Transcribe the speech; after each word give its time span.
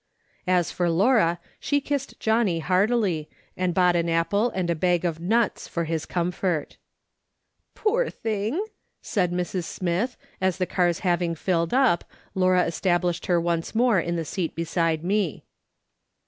As 0.47 0.71
for 0.71 0.89
Laura, 0.89 1.39
she 1.59 1.79
kissed 1.79 2.19
Johnny 2.19 2.57
heartily, 2.57 3.29
and 3.55 3.71
bought 3.71 3.95
an 3.95 4.09
apple 4.09 4.49
and 4.49 4.67
a 4.67 4.73
bag 4.73 5.05
of 5.05 5.19
nuts 5.19 5.67
for 5.67 5.83
his 5.83 6.07
comfort." 6.07 6.77
Poor 7.75 8.09
thing!" 8.09 8.65
said 9.03 9.31
Mrs. 9.31 9.65
Smith, 9.65 10.17
as 10.41 10.57
the 10.57 10.65
cars 10.65 11.01
having 11.01 11.35
filled 11.35 11.71
up, 11.71 12.03
Laura 12.33 12.63
established 12.65 13.27
her 13.27 13.39
once 13.39 13.75
more 13.75 13.99
in 13.99 14.15
the 14.15 14.25
seat 14.25 14.55
beside 14.55 15.03
me. 15.03 15.43